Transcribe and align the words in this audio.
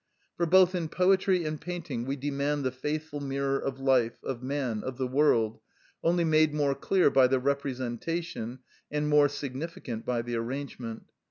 For 0.35 0.47
both 0.47 0.73
in 0.73 0.89
poetry 0.89 1.45
and 1.45 1.61
painting 1.61 2.05
we 2.07 2.15
demand 2.15 2.63
the 2.63 2.71
faithful 2.71 3.19
mirror 3.21 3.59
of 3.59 3.79
life, 3.79 4.17
of 4.23 4.41
man, 4.41 4.83
of 4.83 4.97
the 4.97 5.05
world, 5.05 5.59
only 6.03 6.23
made 6.23 6.55
more 6.55 6.73
clear 6.73 7.11
by 7.11 7.27
the 7.27 7.37
representation, 7.37 8.61
and 8.89 9.07
more 9.07 9.29
significant 9.29 10.03
by 10.03 10.23
the 10.23 10.37
arrangement. 10.37 11.11